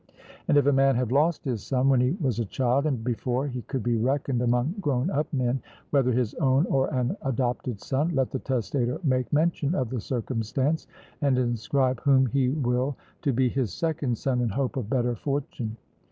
[0.47, 3.45] And if a man have lost his son, when he was a child, and before
[3.45, 8.09] he could be reckoned among grown up men, whether his own or an adopted son,
[8.15, 10.87] let the testator make mention of the circumstance
[11.21, 15.77] and inscribe whom he will to be his second son in hope of better fortune.